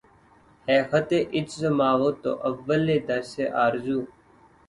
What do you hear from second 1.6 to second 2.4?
مَاو تُو